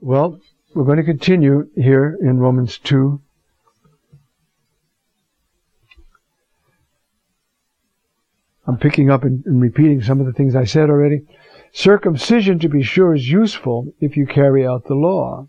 Well, 0.00 0.40
we're 0.74 0.84
going 0.84 0.98
to 0.98 1.04
continue 1.04 1.70
here 1.74 2.18
in 2.20 2.38
Romans 2.38 2.78
2. 2.78 3.20
I'm 8.66 8.76
picking 8.78 9.10
up 9.10 9.22
and, 9.22 9.44
and, 9.46 9.62
repeating 9.62 10.02
some 10.02 10.20
of 10.20 10.26
the 10.26 10.32
things 10.32 10.54
I 10.54 10.64
said 10.64 10.90
already. 10.90 11.24
Circumcision, 11.72 12.58
to 12.58 12.68
be 12.68 12.82
sure, 12.82 13.14
is 13.14 13.30
useful 13.30 13.94
if 14.00 14.16
you 14.16 14.26
carry 14.26 14.66
out 14.66 14.86
the 14.86 14.94
law. 14.94 15.48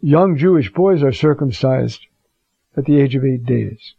Young 0.00 0.36
Jewish 0.36 0.72
boys 0.72 1.02
are 1.02 1.12
circumcised 1.12 2.06
at 2.76 2.86
the 2.86 2.98
age 2.98 3.14
of 3.14 3.24
eight 3.24 3.44
days. 3.44 3.94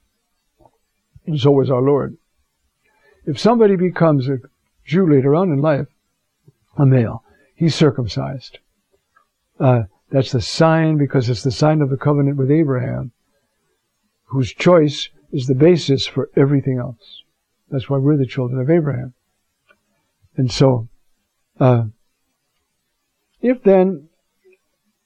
And 1.25 1.39
so 1.39 1.51
was 1.51 1.69
our 1.69 1.81
Lord. 1.81 2.17
If 3.25 3.39
somebody 3.39 3.77
becomes 3.77 4.27
a 4.27 4.39
Jew 4.83 5.09
later 5.09 5.33
on 5.33 5.51
in 5.51 5.61
life, 5.61 5.87
a 6.77 6.85
male, 6.85 7.23
he's 7.55 7.75
circumcised. 7.75 8.59
Uh, 9.59 9.83
that's 10.11 10.31
the 10.31 10.41
sign 10.41 10.97
because 10.97 11.29
it's 11.29 11.43
the 11.43 11.51
sign 11.51 11.81
of 11.81 11.89
the 11.89 11.97
covenant 11.97 12.37
with 12.37 12.51
Abraham, 12.51 13.11
whose 14.25 14.53
choice 14.53 15.09
is 15.31 15.47
the 15.47 15.55
basis 15.55 16.05
for 16.05 16.29
everything 16.35 16.77
else. 16.77 17.23
That's 17.69 17.89
why 17.89 17.97
we're 17.97 18.17
the 18.17 18.25
children 18.25 18.61
of 18.61 18.69
Abraham. 18.69 19.13
And 20.37 20.51
so, 20.51 20.87
uh, 21.59 21.85
if 23.41 23.63
then 23.63 24.09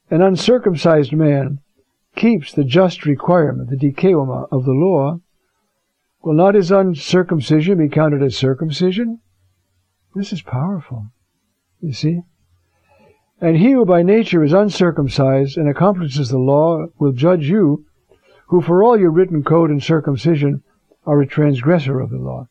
an 0.09 0.21
uncircumcised 0.21 1.13
man 1.13 1.59
keeps 2.15 2.51
the 2.51 2.63
just 2.63 3.05
requirement, 3.05 3.69
the 3.69 3.77
dikaioma 3.77 4.47
of 4.51 4.65
the 4.65 4.71
law, 4.71 5.19
will 6.21 6.33
not 6.33 6.55
his 6.55 6.71
uncircumcision 6.71 7.77
be 7.77 7.89
counted 7.89 8.21
as 8.21 8.35
circumcision? 8.35 9.19
This 10.15 10.33
is 10.33 10.41
powerful. 10.41 11.07
You 11.81 11.93
see? 11.93 12.21
And 13.39 13.57
he 13.57 13.71
who 13.71 13.85
by 13.85 14.01
nature 14.01 14.43
is 14.43 14.53
uncircumcised 14.53 15.57
and 15.57 15.69
accomplishes 15.69 16.29
the 16.29 16.39
law 16.39 16.87
will 16.97 17.11
judge 17.11 17.47
you, 17.47 17.85
who 18.47 18.61
for 18.61 18.83
all 18.83 18.99
your 18.99 19.11
written 19.11 19.43
code 19.43 19.69
and 19.69 19.83
circumcision 19.83 20.63
are 21.05 21.21
a 21.21 21.27
transgressor 21.27 21.99
of 21.99 22.09
the 22.09 22.17
law. 22.17 22.47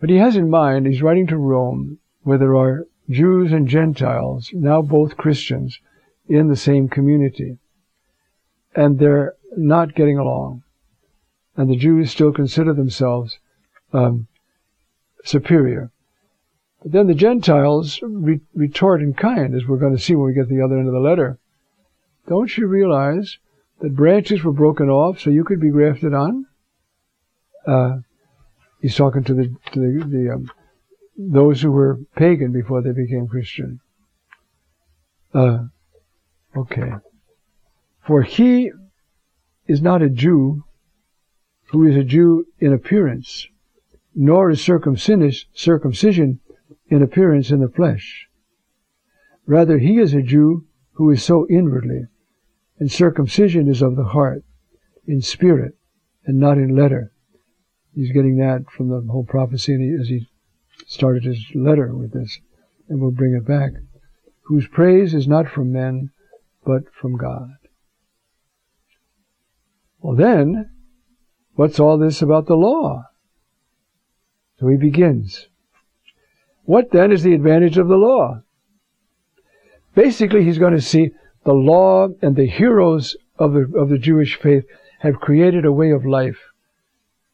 But 0.00 0.10
he 0.10 0.16
has 0.16 0.36
in 0.36 0.48
mind, 0.48 0.86
he's 0.86 1.02
writing 1.02 1.26
to 1.28 1.36
Rome, 1.36 1.98
where 2.22 2.38
there 2.38 2.56
are 2.56 2.86
Jews 3.10 3.52
and 3.52 3.66
Gentiles, 3.66 4.50
now 4.52 4.82
both 4.82 5.16
Christians, 5.16 5.80
in 6.28 6.48
the 6.48 6.56
same 6.56 6.88
community. 6.88 7.58
And 8.76 8.98
they're 8.98 9.34
not 9.56 9.94
getting 9.94 10.18
along. 10.18 10.62
And 11.56 11.68
the 11.68 11.76
Jews 11.76 12.12
still 12.12 12.32
consider 12.32 12.72
themselves 12.72 13.38
um, 13.92 14.28
superior. 15.24 15.90
But 16.82 16.92
then 16.92 17.06
the 17.06 17.14
Gentiles 17.14 18.00
re- 18.02 18.40
retort 18.54 19.02
in 19.02 19.14
kind, 19.14 19.54
as 19.54 19.66
we're 19.66 19.78
going 19.78 19.96
to 19.96 20.02
see 20.02 20.14
when 20.14 20.26
we 20.26 20.34
get 20.34 20.48
to 20.48 20.54
the 20.54 20.62
other 20.62 20.78
end 20.78 20.86
of 20.86 20.94
the 20.94 21.00
letter. 21.00 21.38
Don't 22.28 22.56
you 22.56 22.66
realize 22.66 23.38
that 23.80 23.96
branches 23.96 24.44
were 24.44 24.52
broken 24.52 24.88
off 24.88 25.18
so 25.18 25.30
you 25.30 25.44
could 25.44 25.60
be 25.60 25.70
grafted 25.70 26.14
on? 26.14 26.46
Uh, 27.66 27.98
he's 28.80 28.94
talking 28.94 29.24
to 29.24 29.34
the 29.34 29.54
to 29.72 29.80
the, 29.80 30.04
the 30.06 30.30
um, 30.34 30.50
those 31.16 31.62
who 31.62 31.70
were 31.70 31.98
pagan 32.14 32.52
before 32.52 32.80
they 32.80 32.92
became 32.92 33.26
Christian. 33.26 33.80
Uh, 35.34 35.64
okay. 36.56 36.92
For 38.06 38.22
he 38.22 38.70
is 39.66 39.82
not 39.82 40.00
a 40.00 40.08
Jew 40.08 40.64
who 41.70 41.86
is 41.86 41.96
a 41.96 42.04
Jew 42.04 42.46
in 42.60 42.72
appearance, 42.72 43.48
nor 44.14 44.50
is 44.50 44.62
circumcision 44.62 46.40
in 46.88 47.02
appearance 47.02 47.50
in 47.50 47.60
the 47.60 47.68
flesh. 47.68 48.26
Rather, 49.46 49.78
he 49.78 49.98
is 49.98 50.14
a 50.14 50.22
Jew 50.22 50.66
who 50.92 51.10
is 51.10 51.22
so 51.22 51.46
inwardly, 51.48 52.06
and 52.78 52.90
circumcision 52.90 53.68
is 53.68 53.82
of 53.82 53.96
the 53.96 54.04
heart, 54.04 54.44
in 55.06 55.22
spirit, 55.22 55.74
and 56.24 56.38
not 56.38 56.58
in 56.58 56.76
letter. 56.76 57.12
He's 57.94 58.12
getting 58.12 58.36
that 58.38 58.70
from 58.70 58.88
the 58.88 59.00
whole 59.10 59.24
prophecy 59.24 59.74
as 59.98 60.08
he 60.08 60.26
started 60.86 61.24
his 61.24 61.44
letter 61.54 61.94
with 61.94 62.12
this, 62.12 62.38
and 62.88 63.00
we'll 63.00 63.10
bring 63.10 63.34
it 63.34 63.46
back. 63.46 63.72
Whose 64.42 64.68
praise 64.68 65.14
is 65.14 65.28
not 65.28 65.48
from 65.48 65.72
men, 65.72 66.10
but 66.64 66.82
from 66.92 67.16
God. 67.16 67.54
Well 70.00 70.16
then, 70.16 70.70
what's 71.54 71.80
all 71.80 71.98
this 71.98 72.22
about 72.22 72.46
the 72.46 72.54
law? 72.54 73.04
So 74.58 74.68
he 74.68 74.76
begins. 74.76 75.48
What 76.68 76.90
then 76.90 77.12
is 77.12 77.22
the 77.22 77.32
advantage 77.32 77.78
of 77.78 77.88
the 77.88 77.96
law? 77.96 78.42
Basically, 79.94 80.44
he's 80.44 80.58
going 80.58 80.74
to 80.74 80.82
see 80.82 81.12
the 81.46 81.54
law 81.54 82.08
and 82.20 82.36
the 82.36 82.44
heroes 82.44 83.16
of 83.38 83.54
the, 83.54 83.72
of 83.74 83.88
the 83.88 83.96
Jewish 83.96 84.38
faith 84.38 84.66
have 84.98 85.18
created 85.18 85.64
a 85.64 85.72
way 85.72 85.92
of 85.92 86.04
life 86.04 86.36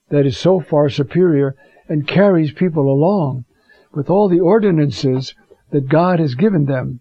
that 0.08 0.24
is 0.24 0.38
so 0.38 0.60
far 0.60 0.88
superior 0.88 1.56
and 1.88 2.06
carries 2.06 2.52
people 2.52 2.84
along 2.84 3.44
with 3.90 4.08
all 4.08 4.28
the 4.28 4.38
ordinances 4.38 5.34
that 5.72 5.88
God 5.88 6.20
has 6.20 6.36
given 6.36 6.66
them. 6.66 7.00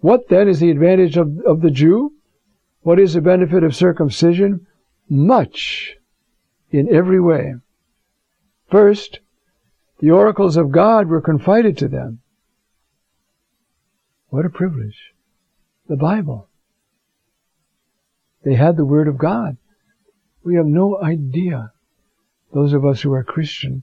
What 0.00 0.30
then 0.30 0.48
is 0.48 0.60
the 0.60 0.70
advantage 0.70 1.18
of, 1.18 1.40
of 1.44 1.60
the 1.60 1.70
Jew? 1.70 2.14
What 2.80 2.98
is 2.98 3.12
the 3.12 3.20
benefit 3.20 3.62
of 3.62 3.76
circumcision? 3.76 4.66
Much 5.10 5.94
in 6.70 6.88
every 6.90 7.20
way. 7.20 7.56
First, 8.70 9.20
the 10.00 10.10
oracles 10.10 10.56
of 10.56 10.70
God 10.70 11.08
were 11.08 11.20
confided 11.20 11.76
to 11.78 11.88
them. 11.88 12.20
What 14.28 14.46
a 14.46 14.50
privilege. 14.50 15.12
The 15.88 15.96
Bible. 15.96 16.48
They 18.44 18.54
had 18.54 18.76
the 18.76 18.84
Word 18.84 19.08
of 19.08 19.18
God. 19.18 19.56
We 20.44 20.54
have 20.54 20.66
no 20.66 21.02
idea, 21.02 21.72
those 22.52 22.72
of 22.72 22.84
us 22.84 23.02
who 23.02 23.12
are 23.12 23.24
Christian, 23.24 23.82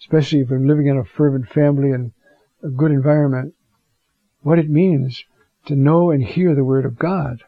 especially 0.00 0.40
if 0.40 0.50
we're 0.50 0.58
living 0.58 0.88
in 0.88 0.96
a 0.96 1.04
fervent 1.04 1.48
family 1.48 1.90
and 1.90 2.12
a 2.62 2.68
good 2.68 2.90
environment, 2.90 3.54
what 4.40 4.58
it 4.58 4.68
means 4.68 5.24
to 5.66 5.76
know 5.76 6.10
and 6.10 6.22
hear 6.22 6.54
the 6.54 6.64
Word 6.64 6.84
of 6.84 6.98
God. 6.98 7.42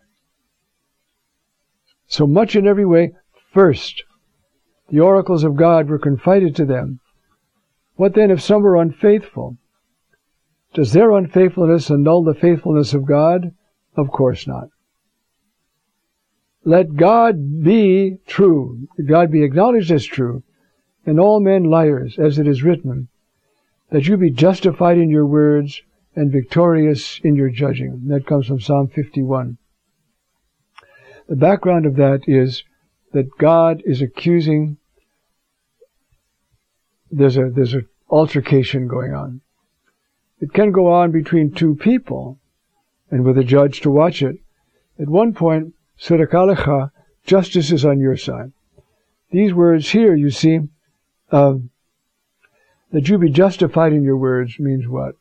So 2.06 2.26
much 2.26 2.54
in 2.54 2.66
every 2.66 2.86
way, 2.86 3.14
first, 3.52 4.04
the 4.88 5.00
oracles 5.00 5.42
of 5.42 5.56
God 5.56 5.88
were 5.88 5.98
confided 5.98 6.54
to 6.56 6.64
them 6.64 7.00
what 7.96 8.14
then 8.14 8.30
if 8.30 8.40
some 8.40 8.62
were 8.62 8.76
unfaithful? 8.76 9.56
Does 10.74 10.92
their 10.92 11.10
unfaithfulness 11.12 11.90
annul 11.90 12.22
the 12.22 12.34
faithfulness 12.34 12.94
of 12.94 13.06
God? 13.06 13.54
Of 13.96 14.10
course 14.10 14.46
not. 14.46 14.68
Let 16.64 16.96
God 16.96 17.62
be 17.62 18.18
true, 18.26 18.88
God 19.06 19.30
be 19.30 19.44
acknowledged 19.44 19.90
as 19.90 20.04
true, 20.04 20.42
and 21.06 21.20
all 21.20 21.40
men 21.40 21.64
liars, 21.64 22.18
as 22.18 22.38
it 22.38 22.46
is 22.46 22.62
written, 22.62 23.08
that 23.90 24.08
you 24.08 24.16
be 24.16 24.30
justified 24.30 24.98
in 24.98 25.08
your 25.08 25.26
words 25.26 25.80
and 26.16 26.32
victorious 26.32 27.20
in 27.22 27.36
your 27.36 27.50
judging. 27.50 28.02
That 28.08 28.26
comes 28.26 28.48
from 28.48 28.60
Psalm 28.60 28.88
51. 28.88 29.58
The 31.28 31.36
background 31.36 31.86
of 31.86 31.96
that 31.96 32.22
is 32.26 32.64
that 33.12 33.38
God 33.38 33.82
is 33.84 34.02
accusing 34.02 34.78
there's 37.10 37.36
a 37.36 37.50
there's 37.50 37.74
an 37.74 37.88
altercation 38.10 38.88
going 38.88 39.14
on. 39.14 39.40
It 40.40 40.52
can 40.52 40.72
go 40.72 40.92
on 40.92 41.12
between 41.12 41.52
two 41.52 41.74
people, 41.74 42.38
and 43.10 43.24
with 43.24 43.38
a 43.38 43.44
judge 43.44 43.80
to 43.82 43.90
watch 43.90 44.22
it. 44.22 44.36
At 44.98 45.08
one 45.08 45.34
point, 45.34 45.74
Sirakalecha, 46.00 46.90
justice 47.24 47.70
is 47.72 47.84
on 47.84 48.00
your 48.00 48.16
side. 48.16 48.52
These 49.30 49.54
words 49.54 49.90
here, 49.90 50.14
you 50.14 50.30
see, 50.30 50.60
uh, 51.30 51.56
that 52.92 53.08
you 53.08 53.18
be 53.18 53.30
justified 53.30 53.92
in 53.92 54.02
your 54.02 54.16
words 54.16 54.58
means 54.58 54.86
what? 54.86 55.16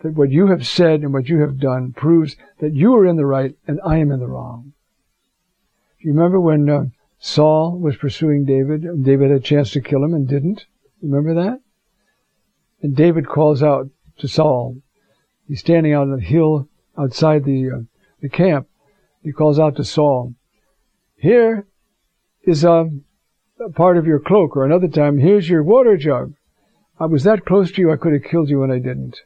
That 0.00 0.14
what 0.14 0.30
you 0.30 0.48
have 0.48 0.66
said 0.66 1.00
and 1.00 1.12
what 1.12 1.28
you 1.28 1.40
have 1.40 1.58
done 1.58 1.92
proves 1.92 2.36
that 2.58 2.74
you 2.74 2.94
are 2.94 3.06
in 3.06 3.16
the 3.16 3.26
right 3.26 3.54
and 3.66 3.80
I 3.84 3.98
am 3.98 4.12
in 4.12 4.20
the 4.20 4.28
wrong. 4.28 4.72
You 5.98 6.12
remember 6.12 6.40
when 6.40 6.68
uh, 6.68 6.86
Saul 7.18 7.78
was 7.78 7.96
pursuing 7.96 8.44
David, 8.44 8.84
and 8.84 9.04
David 9.04 9.30
had 9.30 9.40
a 9.40 9.42
chance 9.42 9.70
to 9.70 9.80
kill 9.80 10.04
him 10.04 10.12
and 10.12 10.28
didn't? 10.28 10.66
Remember 11.04 11.34
that? 11.34 11.60
And 12.82 12.96
David 12.96 13.28
calls 13.28 13.62
out 13.62 13.88
to 14.18 14.28
Saul. 14.28 14.78
He's 15.46 15.60
standing 15.60 15.94
on 15.94 16.10
the 16.10 16.20
hill 16.20 16.68
outside 16.96 17.44
the, 17.44 17.70
uh, 17.70 17.80
the 18.20 18.30
camp. 18.30 18.68
He 19.22 19.32
calls 19.32 19.58
out 19.58 19.76
to 19.76 19.84
Saul, 19.84 20.34
Here 21.16 21.66
is 22.42 22.64
um, 22.64 23.04
a 23.60 23.70
part 23.70 23.96
of 23.96 24.06
your 24.06 24.18
cloak, 24.18 24.56
or 24.56 24.64
another 24.64 24.88
time, 24.88 25.18
here's 25.18 25.48
your 25.48 25.62
water 25.62 25.96
jug. 25.96 26.34
I 26.98 27.06
was 27.06 27.24
that 27.24 27.44
close 27.44 27.72
to 27.72 27.80
you, 27.80 27.92
I 27.92 27.96
could 27.96 28.12
have 28.12 28.24
killed 28.24 28.48
you, 28.48 28.62
and 28.62 28.72
I 28.72 28.78
didn't. 28.78 29.20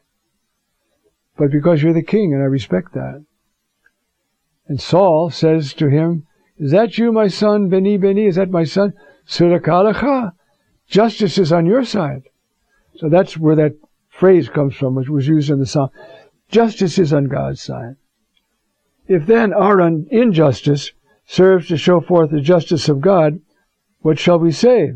But 1.36 1.50
because 1.50 1.82
you're 1.82 1.92
the 1.92 2.02
king, 2.02 2.32
and 2.32 2.42
I 2.42 2.46
respect 2.46 2.94
that. 2.94 3.24
And 4.66 4.80
Saul 4.80 5.30
says 5.30 5.72
to 5.74 5.88
him, 5.88 6.26
Is 6.58 6.72
that 6.72 6.98
you, 6.98 7.12
my 7.12 7.28
son, 7.28 7.68
Beni 7.68 7.96
Beni? 7.96 8.26
Is 8.26 8.36
that 8.36 8.50
my 8.50 8.64
son? 8.64 8.94
Surakalacha? 9.26 10.32
Justice 10.88 11.38
is 11.38 11.52
on 11.52 11.66
your 11.66 11.84
side. 11.84 12.22
So 12.96 13.08
that's 13.08 13.36
where 13.36 13.56
that 13.56 13.76
phrase 14.08 14.48
comes 14.48 14.74
from, 14.74 14.94
which 14.94 15.08
was 15.08 15.28
used 15.28 15.50
in 15.50 15.58
the 15.58 15.66
Psalm. 15.66 15.90
Justice 16.48 16.98
is 16.98 17.12
on 17.12 17.26
God's 17.26 17.62
side. 17.62 17.96
If 19.06 19.26
then 19.26 19.52
our 19.52 19.80
injustice 19.80 20.92
serves 21.26 21.68
to 21.68 21.76
show 21.76 22.00
forth 22.00 22.30
the 22.30 22.40
justice 22.40 22.88
of 22.88 23.00
God, 23.00 23.40
what 24.00 24.18
shall 24.18 24.38
we 24.38 24.50
say? 24.50 24.94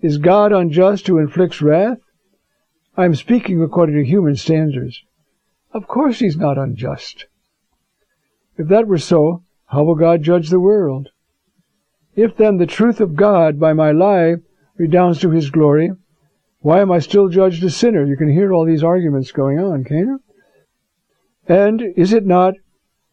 Is 0.00 0.18
God 0.18 0.52
unjust 0.52 1.06
who 1.06 1.18
inflicts 1.18 1.62
wrath? 1.62 1.98
I 2.96 3.04
am 3.04 3.14
speaking 3.14 3.62
according 3.62 3.96
to 3.96 4.04
human 4.04 4.36
standards. 4.36 5.02
Of 5.72 5.86
course 5.86 6.18
he's 6.18 6.36
not 6.36 6.58
unjust. 6.58 7.26
If 8.56 8.68
that 8.68 8.88
were 8.88 8.98
so, 8.98 9.44
how 9.66 9.84
will 9.84 9.94
God 9.94 10.22
judge 10.22 10.50
the 10.50 10.60
world? 10.60 11.10
If 12.16 12.36
then 12.36 12.56
the 12.56 12.66
truth 12.66 13.00
of 13.00 13.14
God 13.14 13.60
by 13.60 13.72
my 13.72 13.92
lie 13.92 14.36
redounds 14.78 15.20
to 15.20 15.30
his 15.30 15.50
glory, 15.50 15.90
why 16.60 16.80
am 16.80 16.90
I 16.90 16.98
still 17.00 17.28
judged 17.28 17.62
a 17.64 17.70
sinner? 17.70 18.04
You 18.04 18.16
can 18.16 18.32
hear 18.32 18.52
all 18.52 18.64
these 18.64 18.82
arguments 18.82 19.32
going 19.32 19.58
on, 19.58 19.84
can't 19.84 20.06
you? 20.06 20.20
And 21.46 21.82
is 21.96 22.12
it 22.12 22.26
not, 22.26 22.54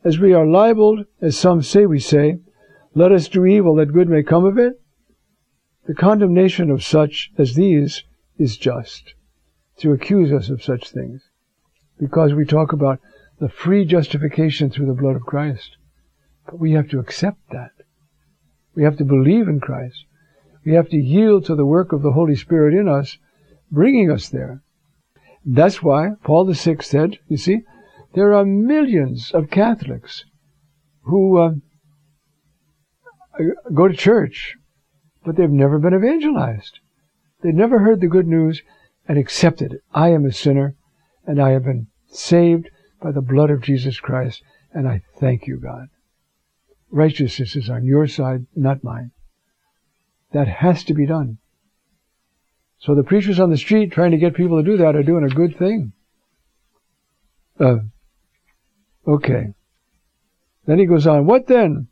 as 0.03 0.19
we 0.19 0.33
are 0.33 0.45
libeled, 0.45 1.05
as 1.21 1.37
some 1.37 1.61
say 1.61 1.85
we 1.85 1.99
say, 1.99 2.39
let 2.93 3.11
us 3.11 3.27
do 3.27 3.45
evil 3.45 3.75
that 3.75 3.93
good 3.93 4.09
may 4.09 4.23
come 4.23 4.45
of 4.45 4.57
it? 4.57 4.79
The 5.85 5.93
condemnation 5.93 6.69
of 6.69 6.83
such 6.83 7.31
as 7.37 7.55
these 7.55 8.03
is 8.37 8.57
just, 8.57 9.13
to 9.77 9.91
accuse 9.91 10.31
us 10.31 10.49
of 10.49 10.63
such 10.63 10.89
things, 10.89 11.29
because 11.99 12.33
we 12.33 12.45
talk 12.45 12.73
about 12.73 12.99
the 13.39 13.49
free 13.49 13.85
justification 13.85 14.69
through 14.69 14.87
the 14.87 14.93
blood 14.93 15.15
of 15.15 15.23
Christ. 15.23 15.77
But 16.45 16.59
we 16.59 16.71
have 16.71 16.89
to 16.89 16.99
accept 16.99 17.49
that. 17.51 17.71
We 18.75 18.83
have 18.83 18.97
to 18.97 19.05
believe 19.05 19.47
in 19.47 19.59
Christ. 19.59 20.05
We 20.65 20.73
have 20.73 20.89
to 20.89 20.97
yield 20.97 21.45
to 21.45 21.55
the 21.55 21.65
work 21.65 21.93
of 21.93 22.01
the 22.01 22.13
Holy 22.13 22.35
Spirit 22.35 22.73
in 22.73 22.87
us, 22.87 23.19
bringing 23.71 24.09
us 24.09 24.29
there. 24.29 24.63
That's 25.45 25.83
why 25.83 26.13
Paul 26.23 26.51
VI 26.51 26.77
said, 26.81 27.19
you 27.27 27.37
see, 27.37 27.59
there 28.15 28.33
are 28.33 28.45
millions 28.45 29.31
of 29.31 29.51
Catholics 29.51 30.25
who 31.03 31.37
uh, 31.37 31.51
go 33.73 33.87
to 33.87 33.93
church, 33.93 34.55
but 35.23 35.35
they've 35.35 35.49
never 35.49 35.77
been 35.77 35.93
evangelized. 35.93 36.79
They've 37.43 37.53
never 37.53 37.79
heard 37.79 38.01
the 38.01 38.07
good 38.07 38.27
news 38.27 38.63
and 39.07 39.19
accepted 39.19 39.73
it. 39.73 39.81
I 39.93 40.09
am 40.09 40.25
a 40.25 40.31
sinner 40.31 40.75
and 41.27 41.39
I 41.39 41.51
have 41.51 41.65
been 41.65 41.87
saved 42.07 42.69
by 43.01 43.11
the 43.11 43.21
blood 43.21 43.51
of 43.51 43.61
Jesus 43.61 43.99
Christ 43.99 44.41
and 44.73 44.87
I 44.87 45.03
thank 45.19 45.45
you, 45.45 45.59
God. 45.59 45.89
Righteousness 46.89 47.55
is 47.55 47.69
on 47.69 47.85
your 47.85 48.07
side, 48.07 48.47
not 48.55 48.83
mine. 48.83 49.11
That 50.35 50.49
has 50.49 50.83
to 50.83 50.93
be 50.93 51.05
done. 51.05 51.37
So 52.79 52.93
the 52.93 53.03
preachers 53.03 53.39
on 53.39 53.51
the 53.51 53.57
street 53.57 53.93
trying 53.93 54.11
to 54.11 54.17
get 54.17 54.33
people 54.33 54.57
to 54.57 54.69
do 54.69 54.75
that 54.75 54.93
are 54.93 55.01
doing 55.01 55.23
a 55.23 55.33
good 55.33 55.57
thing. 55.57 55.93
Uh, 57.57 57.77
okay. 59.07 59.53
Then 60.65 60.77
he 60.77 60.87
goes 60.87 61.07
on, 61.07 61.25
what 61.25 61.47
then? 61.47 61.87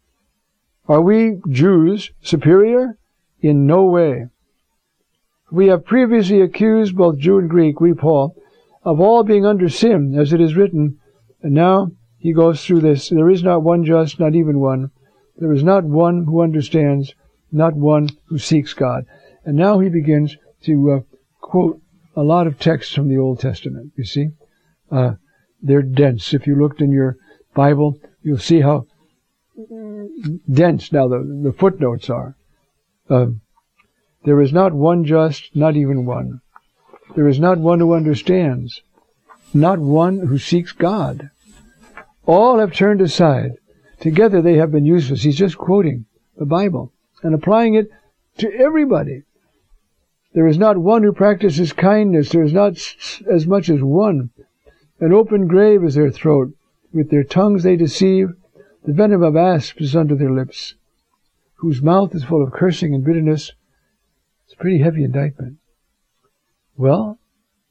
Are 0.90 1.00
we 1.00 1.40
Jews 1.50 2.12
superior? 2.22 2.98
In 3.40 3.66
no 3.66 3.86
way. 3.86 4.28
We 5.50 5.68
have 5.68 5.86
previously 5.86 6.42
accused 6.42 6.98
both 6.98 7.20
Jew 7.20 7.38
and 7.38 7.50
Greek, 7.50 7.80
we 7.80 7.94
Paul, 7.94 8.36
of 8.84 9.00
all 9.00 9.24
being 9.24 9.46
under 9.46 9.70
sin, 9.70 10.20
as 10.20 10.34
it 10.34 10.42
is 10.42 10.58
written, 10.58 11.00
and 11.42 11.54
now 11.54 11.92
he 12.18 12.34
goes 12.34 12.66
through 12.66 12.82
this. 12.82 13.08
There 13.08 13.30
is 13.30 13.42
not 13.42 13.64
one 13.64 13.86
just, 13.86 14.20
not 14.20 14.36
even 14.36 14.60
one. 14.60 14.92
There 15.38 15.54
is 15.54 15.64
not 15.64 15.86
one 15.86 16.26
who 16.26 16.42
understands, 16.42 17.16
not 17.54 17.76
one 17.76 18.10
who 18.26 18.38
seeks 18.38 18.74
God. 18.74 19.06
And 19.46 19.56
now 19.56 19.80
he 19.80 19.90
begins 19.90 20.38
to 20.64 20.92
uh, 20.92 21.00
quote 21.42 21.82
a 22.16 22.24
lot 22.24 22.48
of 22.48 22.60
texts 22.60 22.94
from 22.94 23.10
the 23.10 23.18
Old 23.18 23.40
Testament. 23.40 23.92
You 23.96 24.06
see, 24.06 24.30
uh, 24.92 25.14
they're 25.62 25.82
dense. 25.82 26.34
If 26.34 26.48
you 26.48 26.56
looked 26.56 26.82
in 26.82 26.92
your 26.92 27.18
Bible, 27.54 28.00
you'll 28.22 28.38
see 28.38 28.62
how 28.62 28.88
dense 30.52 30.92
now 30.92 31.08
the, 31.08 31.42
the 31.44 31.54
footnotes 31.54 32.10
are. 32.10 32.36
Uh, 33.10 33.28
there 34.26 34.42
is 34.42 34.54
not 34.54 34.74
one 34.74 35.06
just, 35.06 35.56
not 35.56 35.76
even 35.76 36.06
one. 36.06 36.42
There 37.16 37.28
is 37.28 37.40
not 37.40 37.58
one 37.60 37.80
who 37.80 37.94
understands, 37.94 38.82
not 39.54 39.80
one 39.80 40.20
who 40.20 40.38
seeks 40.38 40.72
God. 40.72 41.30
All 42.26 42.60
have 42.60 42.74
turned 42.74 43.02
aside. 43.02 43.52
Together 44.00 44.42
they 44.42 44.56
have 44.56 44.72
been 44.72 44.86
useless. 44.86 45.24
He's 45.24 45.38
just 45.38 45.58
quoting 45.58 46.06
the 46.38 46.46
Bible 46.46 46.94
and 47.24 47.34
applying 47.34 47.76
it 47.76 47.90
to 48.38 48.54
everybody. 48.54 49.24
There 50.34 50.48
is 50.48 50.58
not 50.58 50.78
one 50.78 51.04
who 51.04 51.14
practices 51.14 51.74
kindness. 51.74 52.30
There 52.30 52.44
is 52.44 52.54
not 52.54 52.74
as 53.32 53.48
much 53.48 53.70
as 53.70 53.82
one. 53.82 54.32
An 55.00 55.14
open 55.14 55.48
grave 55.48 55.84
is 55.84 55.96
their 55.96 56.12
throat. 56.12 56.54
With 56.92 57.10
their 57.10 57.24
tongues 57.24 57.64
they 57.64 57.76
deceive. 57.76 58.30
The 58.86 58.94
venom 58.94 59.24
of 59.24 59.36
asps 59.36 59.82
is 59.82 59.96
under 59.96 60.16
their 60.16 60.32
lips. 60.32 60.76
Whose 61.56 61.82
mouth 61.82 62.14
is 62.14 62.24
full 62.24 62.44
of 62.44 62.52
cursing 62.52 62.94
and 62.94 63.04
bitterness. 63.04 63.54
It's 64.46 64.54
a 64.54 64.58
pretty 64.58 64.80
heavy 64.80 65.04
indictment. 65.04 65.58
Well, 66.76 67.20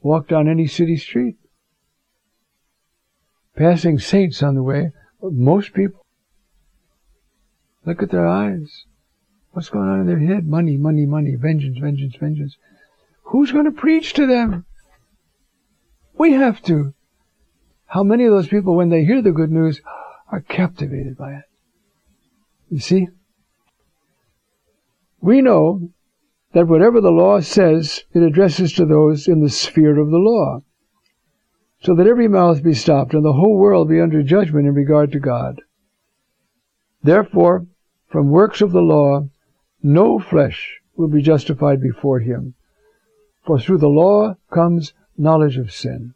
walk 0.01 0.29
down 0.29 0.49
any 0.49 0.67
city 0.67 0.97
street 0.97 1.37
passing 3.57 3.99
saints 3.99 4.43
on 4.43 4.55
the 4.55 4.63
way. 4.63 4.93
Most 5.23 5.73
people 5.73 6.05
look 7.85 8.03
at 8.03 8.11
their 8.11 8.27
eyes. 8.27 8.87
What's 9.53 9.69
going 9.69 9.89
on 9.89 10.01
in 10.01 10.07
their 10.07 10.19
head? 10.19 10.47
Money, 10.47 10.77
money, 10.77 11.05
money, 11.05 11.35
vengeance, 11.35 11.79
vengeance, 11.79 12.17
vengeance. 12.19 12.57
Who's 13.25 13.53
going 13.53 13.67
to 13.67 13.71
preach 13.71 14.15
to 14.15 14.27
them? 14.27 14.65
We 16.19 16.33
have 16.33 16.63
to. 16.65 16.95
How 17.87 18.03
many 18.03 18.25
of 18.25 18.33
those 18.33 18.49
people, 18.49 18.75
when 18.75 18.89
they 18.89 19.05
hear 19.05 19.21
the 19.21 19.33
good 19.33 19.51
news, 19.51 19.81
are 20.31 20.41
captivated 20.41 21.19
by 21.19 21.35
it? 21.35 21.45
You 22.71 22.79
see? 22.79 23.09
We 25.21 25.43
know 25.43 25.91
that 26.55 26.67
whatever 26.67 27.01
the 27.01 27.11
law 27.11 27.41
says, 27.41 28.05
it 28.15 28.23
addresses 28.23 28.73
to 28.75 28.87
those 28.87 29.29
in 29.29 29.43
the 29.43 29.51
sphere 29.51 30.01
of 30.01 30.11
the 30.11 30.19
law 30.19 30.63
so 31.83 31.95
that 31.95 32.07
every 32.07 32.29
mouth 32.29 32.63
be 32.63 32.75
stopped 32.75 33.13
and 33.13 33.25
the 33.25 33.33
whole 33.33 33.59
world 33.59 33.89
be 33.89 34.01
under 34.01 34.23
judgment 34.23 34.67
in 34.67 34.75
regard 34.75 35.13
to 35.13 35.19
God. 35.19 35.61
Therefore, 37.03 37.67
from 38.09 38.31
works 38.31 38.61
of 38.61 38.73
the 38.73 38.81
law, 38.81 39.29
no 39.83 40.19
flesh 40.19 40.81
will 40.97 41.09
be 41.09 41.23
justified 41.23 41.81
before 41.81 42.21
him, 42.21 42.55
for 43.45 43.59
through 43.59 43.79
the 43.79 43.89
law 43.89 44.37
comes 44.51 44.93
knowledge 45.17 45.57
of 45.57 45.73
sin. 45.73 46.15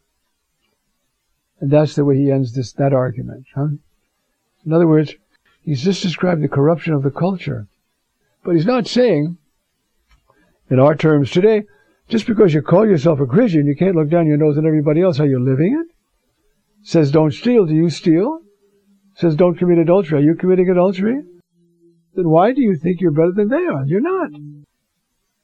And 1.59 1.71
that's 1.71 1.95
the 1.95 2.05
way 2.05 2.17
he 2.17 2.31
ends 2.31 2.53
this 2.53 2.71
that 2.73 2.93
argument. 2.93 3.47
Huh? 3.55 3.69
In 4.65 4.73
other 4.73 4.87
words, 4.87 5.15
he's 5.63 5.83
just 5.83 6.03
described 6.03 6.43
the 6.43 6.47
corruption 6.47 6.93
of 6.93 7.03
the 7.03 7.11
culture. 7.11 7.67
But 8.43 8.55
he's 8.55 8.65
not 8.65 8.87
saying, 8.87 9.37
in 10.69 10.79
our 10.79 10.95
terms 10.95 11.31
today, 11.31 11.63
just 12.07 12.27
because 12.27 12.53
you 12.53 12.61
call 12.61 12.85
yourself 12.85 13.19
a 13.19 13.25
Christian, 13.25 13.65
you 13.65 13.75
can't 13.75 13.95
look 13.95 14.09
down 14.09 14.27
your 14.27 14.37
nose 14.37 14.57
at 14.57 14.65
everybody 14.65 15.01
else. 15.01 15.19
Are 15.19 15.25
you're 15.25 15.39
living 15.39 15.83
it? 15.83 15.93
Says 16.83 17.11
don't 17.11 17.33
steal. 17.33 17.65
Do 17.65 17.73
you 17.73 17.89
steal? 17.89 18.39
Says 19.15 19.35
don't 19.35 19.57
commit 19.57 19.79
adultery. 19.79 20.19
Are 20.19 20.21
you 20.21 20.35
committing 20.35 20.69
adultery? 20.69 21.23
Then 22.17 22.29
why 22.29 22.51
do 22.51 22.63
you 22.63 22.75
think 22.75 22.99
you're 22.99 23.11
better 23.11 23.31
than 23.31 23.49
they 23.49 23.67
are? 23.67 23.85
You're 23.85 24.01
not. 24.01 24.31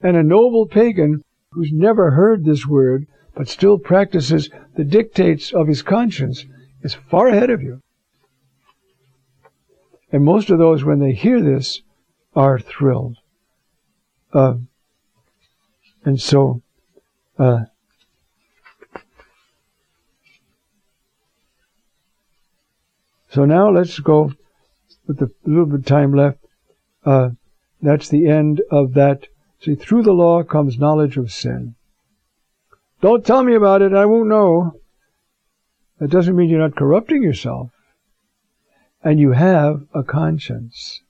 And 0.01 0.17
a 0.17 0.23
noble 0.23 0.65
pagan 0.65 1.23
who's 1.51 1.71
never 1.71 2.09
heard 2.09 2.43
this 2.43 2.65
word 2.65 3.05
but 3.35 3.47
still 3.47 3.77
practices 3.77 4.49
the 4.75 4.83
dictates 4.83 5.53
of 5.53 5.67
his 5.67 5.83
conscience 5.83 6.45
is 6.81 6.95
far 6.95 7.27
ahead 7.27 7.51
of 7.51 7.61
you. 7.61 7.79
And 10.11 10.25
most 10.25 10.49
of 10.49 10.57
those, 10.57 10.83
when 10.83 10.99
they 10.99 11.13
hear 11.13 11.41
this, 11.41 11.81
are 12.35 12.57
thrilled. 12.57 13.17
Uh, 14.33 14.55
and 16.05 16.19
so, 16.19 16.63
uh, 17.37 17.65
so 23.29 23.45
now 23.45 23.69
let's 23.69 23.99
go 23.99 24.31
with 25.05 25.19
the 25.19 25.29
little 25.45 25.67
bit 25.67 25.81
of 25.81 25.85
time 25.85 26.15
left. 26.15 26.42
Uh, 27.05 27.31
that's 27.81 28.09
the 28.09 28.27
end 28.27 28.61
of 28.71 28.93
that. 28.93 29.27
See, 29.59 29.75
through 29.75 30.03
the 30.03 30.13
law 30.13 30.43
comes 30.43 30.77
knowledge 30.77 31.17
of 31.17 31.31
sin. 31.31 31.75
Don't 33.01 33.25
tell 33.25 33.43
me 33.43 33.55
about 33.55 33.81
it, 33.81 33.93
I 33.93 34.05
won't 34.05 34.29
know. 34.29 34.79
That 35.99 36.09
doesn't 36.09 36.35
mean 36.35 36.49
you're 36.49 36.59
not 36.59 36.75
corrupting 36.75 37.23
yourself. 37.23 37.71
And 39.03 39.19
you 39.19 39.31
have 39.31 39.85
a 39.93 40.03
conscience. 40.03 41.01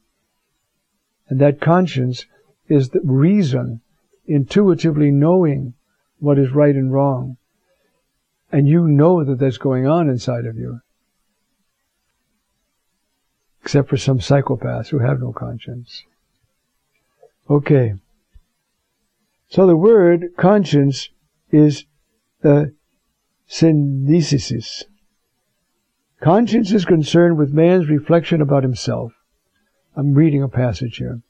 And 1.29 1.39
that 1.39 1.61
conscience 1.61 2.25
is 2.67 2.89
the 2.89 3.01
reason 3.03 3.81
intuitively 4.25 5.11
knowing 5.11 5.73
what 6.19 6.39
is 6.39 6.51
right 6.51 6.75
and 6.75 6.91
wrong. 6.91 7.37
And 8.51 8.67
you 8.67 8.87
know 8.87 9.23
that 9.23 9.39
that's 9.39 9.57
going 9.57 9.87
on 9.87 10.09
inside 10.09 10.45
of 10.45 10.57
you. 10.57 10.79
Except 13.63 13.89
for 13.89 13.97
some 13.97 14.19
psychopaths 14.19 14.89
who 14.89 14.99
have 14.99 15.21
no 15.21 15.31
conscience. 15.31 16.03
Okay. 17.49 17.95
So 19.49 19.65
the 19.65 19.77
word 19.77 20.33
conscience 20.37 21.09
is 21.49 21.85
uh, 22.43 22.65
syneidesis. 23.49 24.83
Conscience 26.21 26.73
is 26.73 26.83
concerned 26.83 27.37
with 27.37 27.53
man's 27.53 27.87
reflection 27.87 28.41
about 28.41 28.63
himself. 28.63 29.13
I'm 29.95 30.13
reading 30.13 30.43
a 30.43 30.49
passage 30.49 30.97
here. 30.97 31.21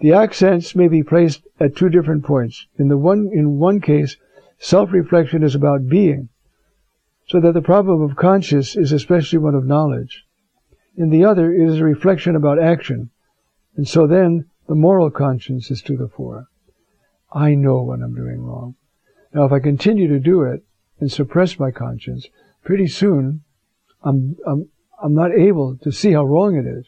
The 0.00 0.12
accents 0.12 0.76
may 0.76 0.88
be 0.88 1.02
placed 1.02 1.42
at 1.58 1.76
two 1.76 1.88
different 1.88 2.24
points. 2.24 2.66
In 2.78 2.88
the 2.88 2.98
one, 2.98 3.30
in 3.32 3.58
one 3.58 3.80
case, 3.80 4.16
self-reflection 4.58 5.42
is 5.42 5.54
about 5.54 5.88
being, 5.88 6.28
so 7.26 7.40
that 7.40 7.54
the 7.54 7.62
problem 7.62 8.02
of 8.02 8.16
conscience 8.16 8.76
is 8.76 8.92
especially 8.92 9.38
one 9.38 9.54
of 9.54 9.64
knowledge. 9.64 10.26
In 10.98 11.10
the 11.10 11.24
other, 11.24 11.52
it 11.52 11.62
is 11.62 11.78
a 11.78 11.84
reflection 11.84 12.34
about 12.34 12.58
action, 12.58 13.10
and 13.76 13.86
so 13.86 14.08
then 14.08 14.46
the 14.66 14.74
moral 14.74 15.12
conscience 15.12 15.70
is 15.70 15.80
to 15.82 15.96
the 15.96 16.08
fore. 16.08 16.48
I 17.32 17.54
know 17.54 17.84
when 17.84 18.02
I'm 18.02 18.16
doing 18.16 18.42
wrong. 18.42 18.74
Now, 19.32 19.44
if 19.44 19.52
I 19.52 19.60
continue 19.60 20.08
to 20.08 20.18
do 20.18 20.42
it 20.42 20.64
and 20.98 21.10
suppress 21.10 21.56
my 21.56 21.70
conscience, 21.70 22.26
pretty 22.64 22.88
soon 22.88 23.44
I'm, 24.02 24.36
I'm, 24.44 24.70
I'm 25.00 25.14
not 25.14 25.30
able 25.30 25.76
to 25.76 25.92
see 25.92 26.10
how 26.10 26.24
wrong 26.24 26.56
it 26.56 26.66
is. 26.66 26.86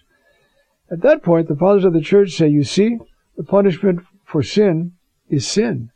At 0.91 1.03
that 1.03 1.23
point, 1.23 1.47
the 1.47 1.55
fathers 1.55 1.85
of 1.85 1.93
the 1.93 2.01
church 2.01 2.33
say, 2.33 2.49
you 2.49 2.65
see, 2.65 2.99
the 3.37 3.45
punishment 3.45 4.01
for 4.25 4.43
sin 4.43 4.95
is 5.29 5.47
sin. 5.47 5.93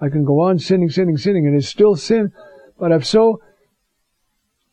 I 0.00 0.10
can 0.10 0.24
go 0.24 0.38
on 0.38 0.60
sinning, 0.60 0.90
sinning, 0.90 1.16
sinning, 1.16 1.48
and 1.48 1.56
it's 1.56 1.66
still 1.66 1.96
sin, 1.96 2.32
but 2.78 2.92
I've 2.92 3.04
so 3.06 3.42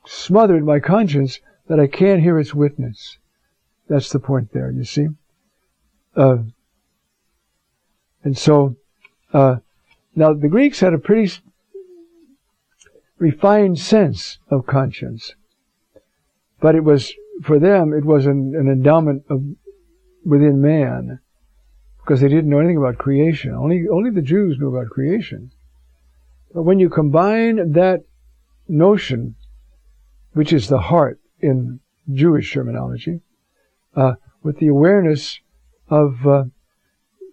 smothered 0.06 0.64
my 0.64 0.80
conscience 0.80 1.40
that 1.68 1.80
I 1.80 1.88
can't 1.88 2.22
hear 2.22 2.40
its 2.40 2.54
witness. 2.54 3.18
That's 3.88 4.10
the 4.10 4.20
point 4.20 4.52
there, 4.54 4.72
you 4.72 4.84
see? 4.84 5.08
Uh, 6.16 6.38
and 8.24 8.38
so, 8.38 8.76
uh, 9.34 9.58
now 10.16 10.34
the 10.34 10.48
Greeks 10.48 10.80
had 10.80 10.94
a 10.94 10.98
pretty 10.98 11.32
refined 13.18 13.80
sense 13.80 14.40
of 14.50 14.66
conscience. 14.66 15.34
But 16.60 16.76
it 16.76 16.84
was, 16.84 17.14
for 17.44 17.60
them, 17.60 17.94
it 17.94 18.04
was 18.04 18.26
an, 18.26 18.54
an 18.56 18.68
endowment 18.68 19.26
of, 19.30 19.44
within 20.26 20.62
man. 20.62 21.20
Because 22.00 22.22
they 22.22 22.30
didn't 22.30 22.50
know 22.50 22.60
anything 22.60 22.78
about 22.78 22.98
creation. 22.98 23.54
Only, 23.54 23.86
only 23.92 24.10
the 24.10 24.22
Jews 24.22 24.58
knew 24.58 24.76
about 24.76 24.90
creation. 24.90 25.52
But 26.54 26.64
when 26.64 26.80
you 26.80 26.90
combine 26.90 27.74
that 27.74 28.04
notion, 28.68 29.36
which 30.34 30.54
is 30.54 30.70
the 30.70 30.80
heart 30.80 31.20
in 31.40 31.80
Jewish 32.12 32.54
terminology, 32.54 33.22
uh, 33.96 34.14
with 34.44 34.60
the 34.60 34.68
awareness 34.68 35.40
of 35.90 36.26
uh, 36.26 36.44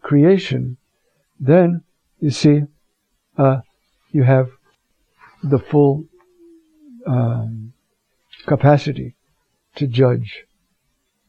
creation, 0.03 0.77
then 1.39 1.83
you 2.19 2.31
see 2.31 2.63
uh, 3.37 3.59
you 4.11 4.23
have 4.23 4.49
the 5.43 5.59
full 5.59 6.05
um, 7.07 7.73
capacity 8.47 9.15
to 9.77 9.87
judge. 9.87 10.45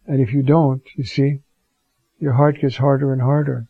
And 0.08 0.22
if 0.22 0.34
you 0.34 0.44
don't, 0.44 0.84
you 0.96 1.04
see, 1.04 1.40
your 2.20 2.34
heart 2.34 2.62
gets 2.62 2.78
harder 2.78 3.12
and 3.12 3.22
harder. 3.22 3.68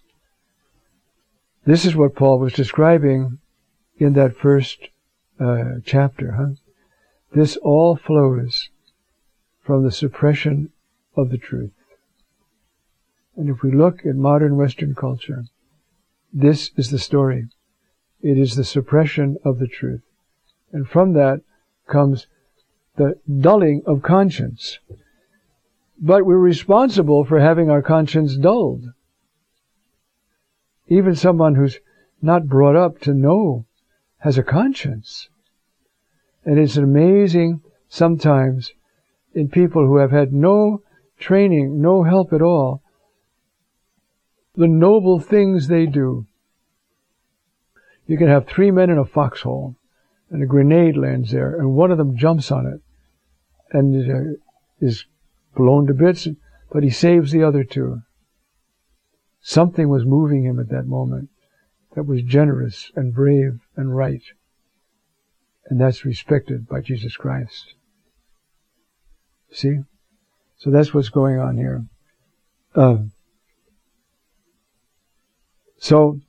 This 1.66 1.86
is 1.86 1.96
what 1.96 2.16
Paul 2.16 2.40
was 2.40 2.54
describing 2.54 3.40
in 3.98 4.14
that 4.14 4.36
first 4.36 4.90
uh, 5.40 5.80
chapter. 5.84 6.34
Huh? 6.34 6.56
This 7.34 7.58
all 7.58 7.96
flows 7.96 8.70
from 9.66 9.84
the 9.84 9.92
suppression 9.92 10.70
of 11.18 11.32
the 11.32 11.38
truth. 11.38 11.72
And 13.36 13.50
if 13.50 13.64
we 13.64 13.72
look 13.72 14.06
at 14.06 14.16
modern 14.16 14.56
Western 14.56 14.94
culture, 14.94 15.46
this 16.32 16.70
is 16.78 16.92
the 16.92 17.00
story. 17.00 17.48
It 18.22 18.38
is 18.38 18.56
the 18.56 18.64
suppression 18.64 19.38
of 19.44 19.58
the 19.58 19.68
truth. 19.68 20.04
And 20.72 20.88
from 20.88 21.14
that 21.14 21.42
comes 21.88 22.28
the 22.96 23.20
dulling 23.42 23.82
of 23.88 24.04
conscience. 24.04 24.78
But 26.00 26.26
we're 26.26 26.38
responsible 26.38 27.26
for 27.26 27.40
having 27.40 27.70
our 27.70 27.82
conscience 27.82 28.38
dulled. 28.38 28.86
Even 30.88 31.16
someone 31.16 31.56
who's 31.56 31.80
not 32.22 32.48
brought 32.48 32.76
up 32.76 33.00
to 33.02 33.14
know 33.14 33.66
has 34.20 34.38
a 34.38 34.44
conscience. 34.44 35.28
And 36.44 36.60
it's 36.60 36.78
amazing 36.78 37.62
sometimes 37.90 38.72
in 39.36 39.50
people 39.50 39.86
who 39.86 39.98
have 39.98 40.12
had 40.12 40.34
no 40.34 40.82
training, 41.20 41.82
no 41.82 42.04
help 42.04 42.34
at 42.34 42.42
all, 42.42 42.82
the 44.56 44.68
noble 44.68 45.20
things 45.20 45.68
they 45.68 45.86
do. 45.86 46.26
You 48.08 48.18
can 48.18 48.28
have 48.28 48.48
three 48.48 48.72
men 48.72 48.90
in 48.90 48.98
a 48.98 49.06
foxhole 49.06 49.76
and 50.30 50.42
a 50.42 50.46
grenade 50.46 50.96
lands 50.96 51.32
there, 51.32 51.60
and 51.60 51.74
one 51.74 51.92
of 51.92 51.98
them 51.98 52.18
jumps 52.18 52.52
on 52.52 52.66
it 52.66 52.82
and 53.72 54.12
uh, 54.12 54.38
is 54.80 55.06
blown 55.56 55.88
to 55.88 55.94
bits, 55.94 56.28
but 56.72 56.84
he 56.84 56.90
saves 56.90 57.32
the 57.32 57.44
other 57.44 57.64
two. 57.64 58.02
Something 59.42 59.90
was 59.90 60.06
moving 60.06 60.44
him 60.44 60.60
at 60.60 60.70
that 60.70 60.88
moment 60.88 61.30
that 61.96 62.04
was 62.04 62.22
generous 62.22 62.92
and 62.96 63.14
brave 63.14 63.60
and 63.76 63.96
right. 63.96 64.24
And 65.68 65.80
that's 65.80 66.06
respected 66.06 66.68
by 66.68 66.82
Jesus 66.82 67.16
Christ. 67.16 67.75
See? 69.52 69.80
So 70.58 70.70
that's 70.70 70.94
what's 70.94 71.10
going 71.10 71.40
on 71.40 71.58
here. 71.58 71.86
Uh, 72.74 72.98
so, 75.78 76.20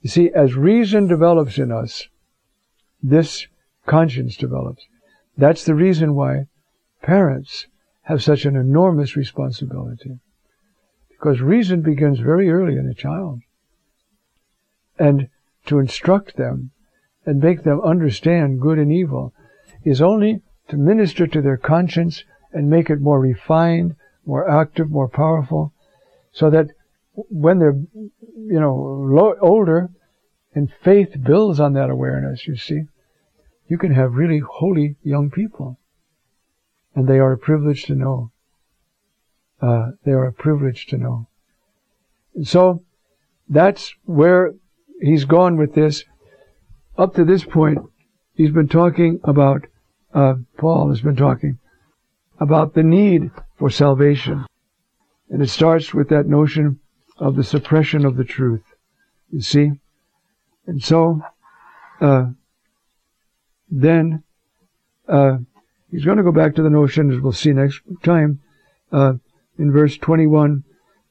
you 0.00 0.08
see, 0.08 0.30
as 0.30 0.54
reason 0.54 1.06
develops 1.06 1.58
in 1.58 1.70
us, 1.70 2.08
this 3.02 3.46
conscience 3.86 4.36
develops. 4.36 4.86
That's 5.36 5.64
the 5.64 5.74
reason 5.74 6.14
why 6.14 6.46
parents 7.02 7.66
have 8.02 8.22
such 8.22 8.44
an 8.44 8.56
enormous 8.56 9.16
responsibility. 9.16 10.18
Because 11.10 11.40
reason 11.40 11.82
begins 11.82 12.18
very 12.18 12.50
early 12.50 12.76
in 12.76 12.86
a 12.86 12.94
child. 12.94 13.40
And 14.98 15.28
to 15.66 15.78
instruct 15.78 16.36
them 16.36 16.70
and 17.26 17.40
make 17.40 17.62
them 17.62 17.80
understand 17.80 18.60
good 18.60 18.78
and 18.78 18.92
evil 18.92 19.32
is 19.84 20.00
only 20.00 20.42
to 20.68 20.76
minister 20.76 21.26
to 21.26 21.42
their 21.42 21.56
conscience 21.56 22.24
and 22.54 22.70
make 22.70 22.88
it 22.88 23.00
more 23.00 23.20
refined, 23.20 23.96
more 24.24 24.48
active, 24.48 24.88
more 24.88 25.08
powerful, 25.08 25.72
so 26.32 26.48
that 26.50 26.68
when 27.12 27.58
they're, 27.58 27.78
you 27.96 28.60
know, 28.60 29.36
older 29.40 29.90
and 30.54 30.72
faith 30.82 31.22
builds 31.22 31.60
on 31.60 31.72
that 31.74 31.90
awareness, 31.90 32.46
you 32.46 32.56
see, 32.56 32.82
you 33.68 33.76
can 33.76 33.92
have 33.92 34.14
really 34.14 34.38
holy 34.38 34.96
young 35.02 35.30
people. 35.30 35.78
And 36.94 37.08
they 37.08 37.18
are 37.18 37.32
a 37.32 37.38
privilege 37.38 37.84
to 37.84 37.94
know. 37.94 38.30
Uh, 39.60 39.92
they 40.04 40.12
are 40.12 40.26
a 40.26 40.32
privilege 40.32 40.86
to 40.86 40.96
know. 40.96 41.26
And 42.34 42.46
so, 42.46 42.82
that's 43.48 43.94
where 44.04 44.54
he's 45.00 45.24
gone 45.24 45.56
with 45.56 45.74
this. 45.74 46.04
Up 46.96 47.14
to 47.14 47.24
this 47.24 47.44
point, 47.44 47.78
he's 48.34 48.52
been 48.52 48.68
talking 48.68 49.20
about, 49.24 49.66
uh, 50.14 50.34
Paul 50.56 50.90
has 50.90 51.00
been 51.00 51.16
talking 51.16 51.58
about 52.40 52.74
the 52.74 52.82
need 52.82 53.30
for 53.56 53.70
salvation. 53.70 54.44
And 55.30 55.42
it 55.42 55.48
starts 55.48 55.94
with 55.94 56.08
that 56.08 56.26
notion 56.26 56.80
of 57.18 57.36
the 57.36 57.44
suppression 57.44 58.04
of 58.04 58.16
the 58.16 58.24
truth. 58.24 58.64
You 59.30 59.40
see? 59.40 59.72
And 60.66 60.82
so, 60.82 61.20
uh, 62.00 62.26
then 63.70 64.22
uh, 65.08 65.38
he's 65.90 66.04
going 66.04 66.18
to 66.18 66.22
go 66.22 66.32
back 66.32 66.54
to 66.54 66.62
the 66.62 66.70
notion, 66.70 67.12
as 67.12 67.20
we'll 67.20 67.32
see 67.32 67.52
next 67.52 67.82
time, 68.02 68.40
uh, 68.92 69.14
in 69.58 69.72
verse 69.72 69.96
21, 69.98 70.64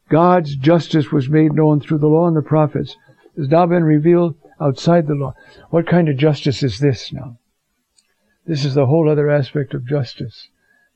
God's 0.09 0.55
justice 0.55 1.11
was 1.11 1.29
made 1.29 1.53
known 1.53 1.79
through 1.79 1.99
the 1.99 2.07
law 2.07 2.27
and 2.27 2.35
the 2.35 2.41
prophets, 2.41 2.95
has 3.37 3.47
now 3.47 3.65
been 3.65 3.83
revealed 3.83 4.35
outside 4.59 5.07
the 5.07 5.15
law. 5.15 5.33
What 5.69 5.87
kind 5.87 6.09
of 6.09 6.17
justice 6.17 6.63
is 6.63 6.79
this 6.79 7.11
now? 7.11 7.37
This 8.45 8.65
is 8.65 8.75
the 8.75 8.85
whole 8.85 9.09
other 9.09 9.29
aspect 9.29 9.73
of 9.73 9.87
justice. 9.87 10.49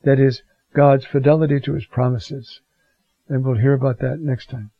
That 0.07 0.21
is, 0.21 0.41
God's 0.73 1.05
fidelity 1.05 1.59
to 1.59 1.73
His 1.73 1.85
promises. 1.85 2.61
And 3.27 3.43
we'll 3.43 3.57
hear 3.57 3.73
about 3.73 3.99
that 3.99 4.21
next 4.21 4.49
time. 4.49 4.71